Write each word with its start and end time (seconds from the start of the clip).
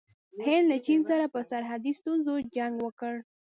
هند 0.47 0.65
له 0.71 0.77
چین 0.85 0.99
سره 1.09 1.25
په 1.33 1.39
سرحدي 1.49 1.93
ستونزه 1.99 2.33
جنګ 2.55 2.75
وکړ. 2.81 3.13